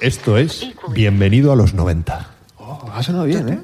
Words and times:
Esto 0.00 0.38
es 0.38 0.66
Bienvenido 0.94 1.52
a 1.52 1.56
los 1.56 1.74
90. 1.74 2.30
ha 2.92 3.02
sonado 3.02 3.24
bien, 3.24 3.48
¿eh? 3.50 3.58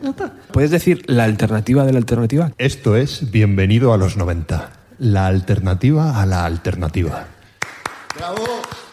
¿Puedes 0.52 0.70
decir 0.70 1.02
la 1.06 1.24
alternativa 1.24 1.84
de 1.84 1.92
la 1.92 1.98
alternativa? 1.98 2.52
Esto 2.58 2.94
es 2.96 3.30
Bienvenido 3.30 3.94
a 3.94 3.96
los 3.96 4.18
90. 4.18 4.70
La 4.98 5.26
alternativa 5.26 6.20
a 6.20 6.26
la 6.26 6.44
alternativa. 6.44 7.24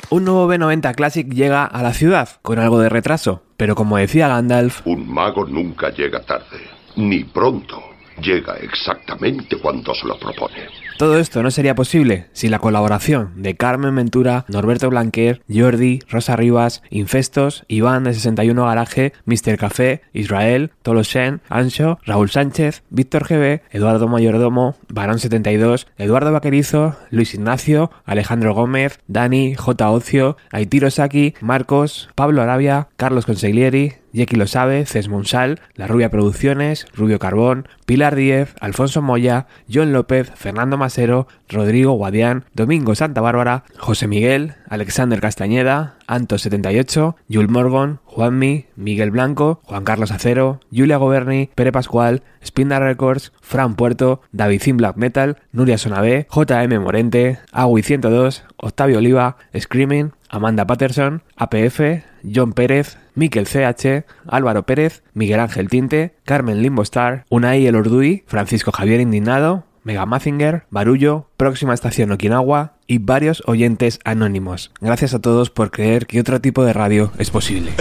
Un 0.10 0.24
nuevo 0.26 0.48
B90 0.48 0.96
Classic 0.96 1.28
llega 1.28 1.66
a 1.66 1.84
la 1.84 1.94
ciudad, 1.94 2.30
con 2.42 2.60
algo 2.60 2.80
de 2.80 2.90
retraso, 2.90 3.44
pero 3.58 3.76
como 3.76 3.98
decía 3.98 4.28
Gandalf, 4.30 4.86
Un 4.86 5.12
mago 5.12 5.46
nunca 5.46 5.90
llega 5.90 6.22
tarde, 6.22 6.62
ni 6.96 7.24
pronto. 7.26 7.82
Llega 8.22 8.56
exactamente 8.58 9.58
cuando 9.60 9.94
se 9.94 10.08
lo 10.08 10.18
propone. 10.20 10.68
todo 10.98 11.18
esto 11.18 11.44
no 11.44 11.52
sería 11.52 11.76
posible 11.76 12.28
sin 12.34 12.52
la 12.52 12.60
colaboración 12.60 13.42
de 13.42 13.56
Carmen 13.56 13.96
Ventura, 13.96 14.46
Norberto 14.48 14.90
Blanquer, 14.90 15.42
Jordi, 15.54 16.00
Rosa 16.08 16.36
Rivas, 16.36 16.82
Infestos, 16.90 17.66
Iván 17.68 18.06
de 18.06 18.14
61 18.14 18.66
Garaje, 18.66 19.12
Mr. 19.26 19.58
Café, 19.58 20.02
Israel, 20.14 20.72
Toloshen, 20.82 21.42
Ancho, 21.50 22.00
Raúl 22.06 22.30
Sánchez, 22.30 22.84
Víctor 22.90 23.26
GB, 23.28 23.62
Eduardo 23.72 24.08
Mayordomo, 24.08 24.76
Barón 24.88 25.20
72, 25.20 25.88
Eduardo 25.98 26.32
Vaquerizo, 26.32 26.96
Luis 27.10 27.34
Ignacio, 27.34 27.92
Alejandro 28.06 28.54
Gómez, 28.54 29.00
Dani, 29.08 29.56
J. 29.56 29.90
Ocio, 29.90 30.38
Aitiro 30.52 30.90
Saki, 30.90 31.34
Marcos, 31.42 32.10
Pablo 32.16 32.42
Arabia, 32.42 32.88
Carlos 32.96 33.26
Consiglieri, 33.26 33.96
Yeki 34.14 34.36
lo 34.36 34.46
sabe, 34.46 34.86
Ces 34.86 35.10
Monsal, 35.10 35.60
La 35.74 35.88
Rubia 35.88 36.10
Producciones, 36.12 36.86
Rubio 36.94 37.18
Carbón, 37.18 37.68
Pilar 37.88 38.16
Díez, 38.16 38.54
Alfonso 38.62 39.02
Moya, 39.02 39.48
John 39.72 39.92
López, 39.92 40.32
Fernando 40.36 40.78
Masero, 40.78 41.28
Rodrigo 41.50 41.94
Guadián, 41.94 42.46
Domingo 42.54 42.94
Santa 42.94 43.22
Bárbara, 43.22 43.64
José 43.80 44.08
Miguel, 44.08 44.54
Alexander 44.70 45.20
Castañeda, 45.20 45.96
Anto78, 46.14 47.16
Yul 47.28 47.50
Morgan, 47.50 48.00
Juanmi, 48.06 48.68
Miguel 48.76 49.12
Blanco, 49.12 49.62
Juan 49.64 49.84
Carlos 49.84 50.12
Acero, 50.12 50.60
Julia 50.72 50.98
Goberni, 50.98 51.50
Pere 51.56 51.72
Pascual, 51.72 52.22
Spinda 52.44 52.80
Records, 52.80 53.34
Fran 53.42 53.76
Puerto, 53.76 54.22
David 54.32 54.62
Zin 54.62 54.78
Black 54.78 54.96
Metal, 54.98 55.38
Nuria 55.52 55.78
Sonabé, 55.78 56.28
JM 56.30 56.80
Morente, 56.80 57.40
Agui 57.52 57.82
102, 57.82 58.44
Octavio 58.58 59.00
Oliva, 59.00 59.38
Screaming, 59.58 60.12
Amanda 60.30 60.68
Patterson, 60.68 61.24
APF, 61.36 62.04
John 62.24 62.54
Pérez, 62.54 62.98
Miquel 63.16 63.48
CH, 63.48 64.06
Álvaro 64.28 64.64
Pérez, 64.64 65.04
Miguel 65.14 65.40
Ángel 65.40 65.68
Tinte, 65.68 66.16
Carmen 66.26 66.62
Limbostar, 66.62 67.26
Unai 67.30 67.66
El 67.66 67.76
Ordui, 67.76 68.24
Francisco 68.28 68.72
Javier 68.72 69.00
Indignado, 69.00 69.66
Mega 69.84 70.06
Mazinger, 70.06 70.64
Barullo, 70.70 71.30
Próxima 71.36 71.74
Estación 71.74 72.12
Okinawa 72.12 72.74
y 72.88 73.00
varios 73.00 73.44
oyentes 73.46 74.00
anónimos. 74.06 74.72
Gracias 74.80 75.14
a 75.14 75.20
todos 75.20 75.50
por 75.50 75.72
creer 75.72 76.08
que 76.08 76.20
otro 76.20 76.40
tipo 76.40 76.64
de 76.64 76.74
radio 76.74 77.12
es 77.18 77.30
posible. 77.32 77.72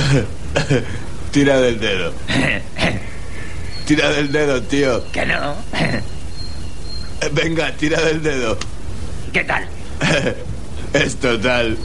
Tira 1.30 1.60
del 1.60 1.78
dedo. 1.78 2.12
Tira 3.86 4.10
del 4.10 4.32
dedo, 4.32 4.62
tío. 4.62 5.02
Que 5.12 5.26
no. 5.26 5.54
Venga, 7.32 7.70
tira 7.76 8.00
del 8.00 8.20
dedo. 8.20 8.58
¿Qué 9.32 9.44
tal? 9.44 9.64
Es 10.92 11.16
total. 11.16 11.76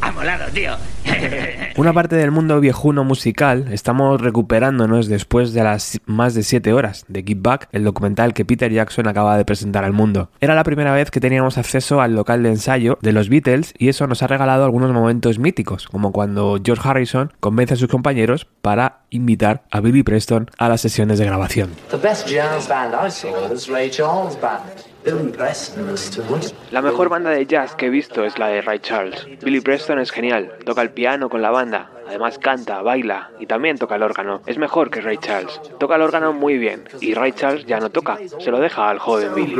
Ha 0.00 0.10
molado, 0.12 0.46
tío. 0.52 0.76
Una 1.76 1.92
parte 1.92 2.16
del 2.16 2.30
mundo 2.30 2.60
viejuno 2.60 3.04
musical 3.04 3.66
estamos 3.72 4.20
recuperándonos 4.20 5.08
después 5.08 5.52
de 5.52 5.64
las 5.64 6.00
más 6.06 6.34
de 6.34 6.42
7 6.42 6.72
horas 6.72 7.04
de 7.08 7.22
Give 7.22 7.40
Back, 7.42 7.68
el 7.72 7.84
documental 7.84 8.34
que 8.34 8.44
Peter 8.44 8.70
Jackson 8.70 9.08
acaba 9.08 9.36
de 9.36 9.44
presentar 9.44 9.84
al 9.84 9.92
mundo. 9.92 10.28
Era 10.40 10.54
la 10.54 10.64
primera 10.64 10.92
vez 10.92 11.10
que 11.10 11.20
teníamos 11.20 11.58
acceso 11.58 12.00
al 12.00 12.14
local 12.14 12.42
de 12.42 12.50
ensayo 12.50 12.98
de 13.00 13.12
los 13.12 13.28
Beatles 13.28 13.74
y 13.78 13.88
eso 13.88 14.06
nos 14.06 14.22
ha 14.22 14.26
regalado 14.26 14.64
algunos 14.64 14.92
momentos 14.92 15.38
míticos, 15.38 15.86
como 15.88 16.12
cuando 16.12 16.60
George 16.62 16.86
Harrison 16.86 17.32
convence 17.40 17.74
a 17.74 17.76
sus 17.78 17.88
compañeros 17.88 18.46
para 18.60 19.00
invitar 19.10 19.62
a 19.70 19.80
Billy 19.80 20.02
Preston 20.02 20.50
a 20.58 20.68
las 20.68 20.80
sesiones 20.80 21.18
de 21.18 21.24
grabación. 21.24 21.70
The 21.90 21.96
best 21.96 22.28
jazz 22.28 22.68
band 22.68 22.94
I 22.94 23.10
saw 23.10 23.50
was 23.50 23.68
Ray 23.68 23.90
Charles' 23.90 24.38
band. 24.40 24.62
La 26.70 26.80
mejor 26.80 27.08
banda 27.08 27.30
de 27.30 27.46
jazz 27.46 27.74
que 27.74 27.86
he 27.86 27.90
visto 27.90 28.24
es 28.24 28.38
la 28.38 28.48
de 28.48 28.62
Ray 28.62 28.78
Charles. 28.78 29.26
Billy 29.42 29.60
Preston 29.60 29.98
es 29.98 30.10
genial, 30.10 30.52
toca 30.64 30.82
el 30.82 30.90
piano 30.90 31.28
con 31.28 31.42
la 31.42 31.50
banda, 31.50 31.90
además 32.08 32.38
canta, 32.38 32.82
baila 32.82 33.30
y 33.40 33.46
también 33.46 33.78
toca 33.78 33.96
el 33.96 34.02
órgano. 34.02 34.42
Es 34.46 34.58
mejor 34.58 34.90
que 34.90 35.00
Ray 35.00 35.18
Charles. 35.18 35.60
Toca 35.80 35.96
el 35.96 36.02
órgano 36.02 36.32
muy 36.32 36.56
bien 36.56 36.84
y 37.00 37.14
Ray 37.14 37.32
Charles 37.32 37.66
ya 37.66 37.80
no 37.80 37.90
toca, 37.90 38.18
se 38.38 38.50
lo 38.50 38.60
deja 38.60 38.90
al 38.90 38.98
joven 38.98 39.34
Billy. 39.34 39.56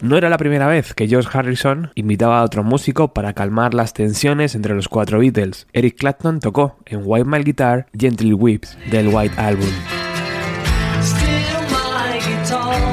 No, 0.00 0.16
era 0.16 0.28
la 0.28 0.38
primera 0.38 0.66
vez 0.66 0.92
que 0.94 1.06
George 1.06 1.28
Harrison 1.32 1.92
invitaba 1.94 2.40
a 2.40 2.44
otro 2.44 2.64
músico 2.64 3.12
para 3.12 3.32
calmar 3.32 3.74
las 3.74 3.94
tensiones 3.94 4.54
entre 4.54 4.74
los 4.74 4.88
cuatro 4.88 5.20
Beatles. 5.20 5.66
Eric 5.72 5.98
Clapton 5.98 6.40
tocó 6.40 6.78
en 6.84 7.02
White 7.04 7.26
Male 7.26 7.44
Guitar 7.44 7.86
Gentle 7.96 8.34
Whips 8.34 8.76
del 8.90 9.08
White 9.08 9.40
Album. 9.40 9.70
at 12.46 12.52
all. 12.52 12.85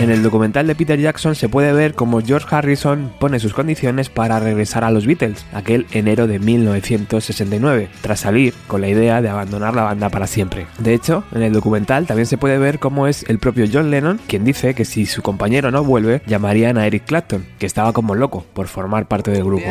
En 0.00 0.08
el 0.08 0.22
documental 0.22 0.66
de 0.66 0.74
Peter 0.74 0.98
Jackson 0.98 1.34
se 1.34 1.50
puede 1.50 1.74
ver 1.74 1.92
cómo 1.92 2.22
George 2.22 2.46
Harrison 2.50 3.12
pone 3.20 3.38
sus 3.38 3.52
condiciones 3.52 4.08
para 4.08 4.40
regresar 4.40 4.82
a 4.82 4.90
los 4.90 5.04
Beatles, 5.04 5.44
aquel 5.52 5.86
enero 5.92 6.26
de 6.26 6.38
1969, 6.38 7.90
tras 8.00 8.20
salir 8.20 8.54
con 8.66 8.80
la 8.80 8.88
idea 8.88 9.20
de 9.20 9.28
abandonar 9.28 9.74
la 9.74 9.82
banda 9.82 10.08
para 10.08 10.26
siempre. 10.26 10.66
De 10.78 10.94
hecho, 10.94 11.22
en 11.32 11.42
el 11.42 11.52
documental 11.52 12.06
también 12.06 12.24
se 12.24 12.38
puede 12.38 12.56
ver 12.56 12.78
cómo 12.78 13.08
es 13.08 13.28
el 13.28 13.38
propio 13.38 13.66
John 13.70 13.90
Lennon 13.90 14.18
quien 14.26 14.42
dice 14.42 14.74
que 14.74 14.86
si 14.86 15.04
su 15.04 15.20
compañero 15.20 15.70
no 15.70 15.84
vuelve, 15.84 16.22
llamarían 16.26 16.78
a 16.78 16.86
Eric 16.86 17.04
Clapton, 17.04 17.44
que 17.58 17.66
estaba 17.66 17.92
como 17.92 18.14
loco 18.14 18.46
por 18.54 18.68
formar 18.68 19.06
parte 19.06 19.30
del 19.30 19.44
grupo. 19.44 19.66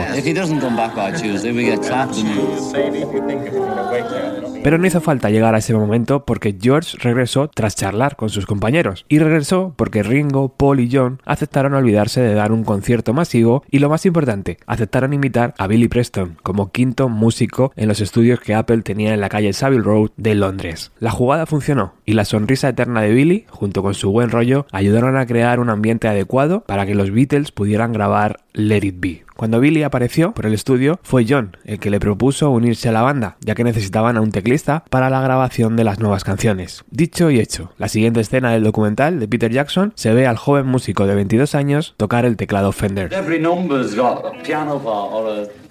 Pero 4.64 4.78
no 4.78 4.86
hizo 4.86 5.00
falta 5.00 5.30
llegar 5.30 5.56
a 5.56 5.60
ese 5.60 5.74
momento 5.74 6.26
porque 6.26 6.56
George 6.60 6.98
regresó 7.00 7.48
tras 7.48 7.76
charlar 7.76 8.16
con 8.16 8.30
sus 8.30 8.46
compañeros. 8.46 9.06
Y 9.08 9.20
regresó 9.20 9.74
porque 9.76 10.04
Ringo, 10.04 10.19
Paul 10.28 10.82
y 10.82 10.90
John 10.92 11.22
aceptaron 11.26 11.74
olvidarse 11.74 12.22
de 12.22 12.34
dar 12.34 12.52
un 12.52 12.64
concierto 12.64 13.14
masivo 13.14 13.64
y 13.70 13.80
lo 13.80 13.90
más 13.90 14.06
importante, 14.06 14.58
aceptaron 14.66 15.14
invitar 15.14 15.54
a 15.58 15.68
Billy 15.68 15.88
Preston 15.88 16.38
como 16.44 16.72
quinto 16.72 17.10
músico 17.10 17.72
en 17.76 17.88
los 17.88 18.02
estudios 18.02 18.40
que 18.40 18.54
Apple 18.54 18.82
tenía 18.82 19.14
en 19.14 19.22
la 19.22 19.30
calle 19.30 19.54
Savile 19.54 19.84
Road 19.84 20.12
de 20.18 20.36
Londres. 20.36 20.92
La 21.00 21.12
jugada 21.12 21.46
funcionó 21.46 21.94
y 22.10 22.14
la 22.14 22.26
sonrisa 22.26 22.70
eterna 22.70 23.02
de 23.02 23.14
Billy, 23.14 23.46
junto 23.50 23.84
con 23.84 23.94
su 23.94 24.10
buen 24.10 24.32
rollo, 24.32 24.66
ayudaron 24.72 25.16
a 25.16 25.28
crear 25.28 25.60
un 25.60 25.70
ambiente 25.70 26.08
adecuado 26.08 26.62
para 26.62 26.88
que 26.88 26.96
los 26.96 27.12
Beatles 27.12 27.52
pudieran 27.52 27.94
grabar 27.94 28.40
Let 28.54 28.84
It 28.84 28.96
Be. 28.98 29.26
Cuando 29.36 29.60
Billy 29.60 29.84
apareció 29.84 30.34
por 30.34 30.48
el 30.48 30.54
estudio, 30.54 31.00
fue 31.04 31.24
John 31.30 31.56
el 31.64 31.80
que 31.80 31.92
le 31.92 32.00
propuso 32.00 32.50
unirse 32.50 32.90
a 32.90 32.92
la 32.92 33.04
banda, 33.04 33.38
ya 33.42 33.54
que 33.54 33.64
necesitaban 33.64 34.18
a 34.18 34.22
un 34.22 34.32
teclista 34.32 34.84
para 34.90 35.12
la 35.12 35.22
grabación 35.22 35.76
de 35.76 35.84
las 35.84 36.00
nuevas 36.00 36.24
canciones. 36.24 36.84
Dicho 36.90 37.30
y 37.30 37.40
hecho, 37.40 37.72
la 37.78 37.88
siguiente 37.88 38.22
escena 38.22 38.52
del 38.52 38.64
documental 38.64 39.20
de 39.20 39.28
Peter 39.28 39.52
Jackson 39.52 39.94
se 39.96 40.12
ve 40.12 40.26
al 40.26 40.36
joven 40.36 40.66
músico 40.66 41.06
de 41.06 41.14
22 41.14 41.54
años 41.54 41.94
tocar 41.96 42.26
el 42.26 42.38
teclado 42.38 42.72
Fender. 42.72 43.14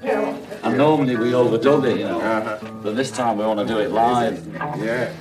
Number's 0.02 0.10
got 0.10 0.28
a 0.28 0.32
piano 0.32 0.32
part 0.32 0.52
or 0.52 0.64
a. 0.64 0.66
And 0.68 0.78
normally 0.78 1.16
we 1.16 1.30
overdub 1.32 1.84
it, 1.90 1.98
you 1.98 2.04
know. 2.04 2.80
But 2.82 2.96
this 2.96 3.10
time 3.10 3.38
we 3.38 3.44
want 3.44 3.60
to 3.60 3.66
do 3.66 3.78
it 3.80 3.90
live. 3.90 4.46
Yeah. 4.78 5.12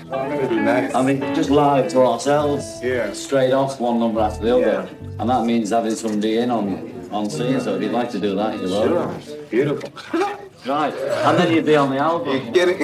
Be 0.47 0.55
nice. 0.55 0.93
I 0.93 1.01
mean, 1.01 1.19
just 1.35 1.49
live 1.49 1.89
to 1.91 2.01
ourselves. 2.01 2.65
Yeah. 2.83 3.13
Straight 3.13 3.53
off 3.53 3.79
one 3.79 3.99
number 3.99 4.21
after 4.21 4.43
the 4.45 4.55
other. 4.55 4.89
Yeah. 4.89 5.19
And 5.19 5.29
that 5.29 5.45
means 5.45 5.69
having 5.71 5.95
somebody 5.95 6.37
in 6.37 6.51
on 6.51 6.93
on 7.11 7.29
scene. 7.29 7.59
So 7.61 7.75
if 7.75 7.81
you'd 7.81 7.91
like 7.91 8.11
to 8.11 8.19
do 8.19 8.35
that, 8.35 8.59
you're 8.59 8.67
Sure. 8.67 9.07
welcome. 9.07 9.21
Beautiful. 9.49 9.89
Right. 10.65 10.93
And 10.93 11.37
then 11.37 11.53
you'd 11.53 11.65
be 11.65 11.77
on 11.77 11.91
the 11.91 11.97
album. 11.99 12.45
You 12.47 12.51
Get 12.51 12.67
it? 12.67 12.77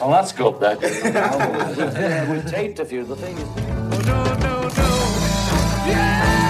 Oh, 0.00 0.10
that's 0.10 0.32
good, 0.32 0.58
then. 0.58 0.78
yeah, 0.82 2.32
we've 2.32 2.46
taped 2.46 2.78
a 2.78 2.84
few. 2.86 3.00
of 3.02 3.08
The 3.08 3.16
thing 3.16 3.36
is. 3.36 3.48
I've 5.76 6.43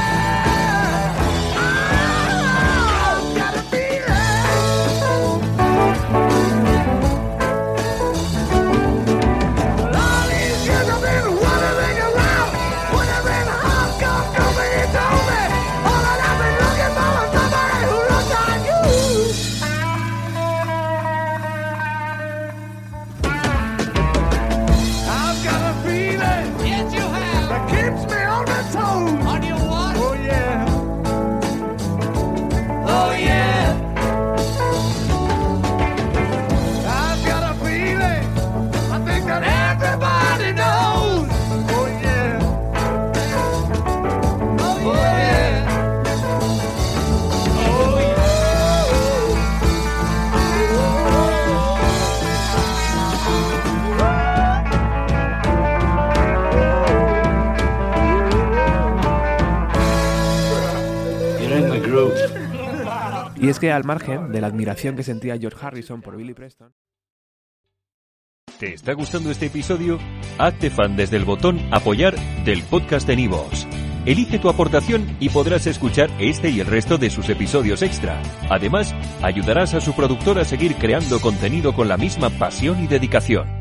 Y 63.44 63.50
es 63.50 63.58
que 63.58 63.70
al 63.70 63.84
margen 63.84 64.32
de 64.32 64.40
la 64.40 64.46
admiración 64.46 64.96
que 64.96 65.02
sentía 65.02 65.36
George 65.36 65.58
Harrison 65.60 66.00
por 66.00 66.16
Billy 66.16 66.32
Preston, 66.32 66.72
¿Te 68.58 68.72
está 68.72 68.94
gustando 68.94 69.30
este 69.30 69.46
episodio? 69.46 69.98
Hazte 70.38 70.70
fan 70.70 70.96
desde 70.96 71.18
el 71.18 71.26
botón 71.26 71.60
Apoyar 71.70 72.14
del 72.46 72.62
podcast 72.62 73.06
de 73.06 73.16
Nivos. 73.16 73.66
Elige 74.06 74.38
tu 74.38 74.48
aportación 74.48 75.18
y 75.20 75.28
podrás 75.28 75.66
escuchar 75.66 76.08
este 76.18 76.48
y 76.48 76.60
el 76.60 76.66
resto 76.68 76.96
de 76.96 77.10
sus 77.10 77.28
episodios 77.28 77.82
extra. 77.82 78.22
Además, 78.48 78.94
ayudarás 79.20 79.74
a 79.74 79.82
su 79.82 79.92
productor 79.94 80.38
a 80.38 80.46
seguir 80.46 80.76
creando 80.76 81.20
contenido 81.20 81.74
con 81.74 81.86
la 81.86 81.98
misma 81.98 82.30
pasión 82.30 82.82
y 82.82 82.86
dedicación. 82.86 83.53